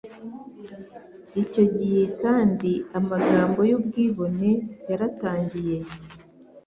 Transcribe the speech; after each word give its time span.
Icyo 1.43 1.63
gihe 1.77 2.03
kandi 2.21 2.71
amagambo 2.99 3.59
y'ubwibone 3.69 4.51
yaratangiye 4.89 5.77